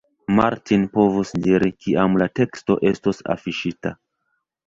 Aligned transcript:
Martin 0.37 0.85
povus 0.95 1.33
diri, 1.47 1.69
kiam 1.85 2.17
la 2.23 2.27
teksto 2.39 2.79
estos 2.93 3.23
afiŝita. 3.35 3.93